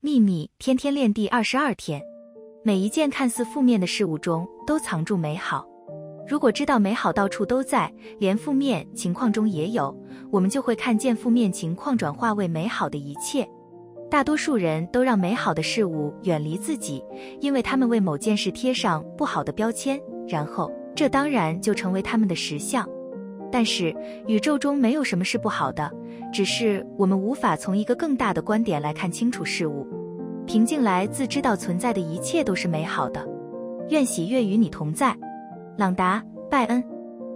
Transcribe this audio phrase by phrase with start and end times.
[0.00, 2.00] 秘密天天练第二十二天，
[2.62, 5.66] 每一件看似负面的事物中都藏住美好。
[6.24, 9.92] 如果知道美好到处都在，连负面情况中也有，
[10.30, 13.44] 我们就会看见负面情况转化为美好的一切。
[14.08, 17.02] 大多数人都让美好的事物远离自己，
[17.40, 22.88] 因为他们为某件事贴上不好的标签，然后这当然就成为他们的实相。
[23.50, 23.94] 但是
[24.26, 25.90] 宇宙中没有什么是不好的，
[26.32, 29.86] 只是我们无法从一个更大的观点来看清楚事物。
[30.46, 33.26] 平静来自知道存在的一切都是美好的。
[33.90, 35.16] 愿喜悦与你同在，
[35.76, 36.97] 朗达·拜恩。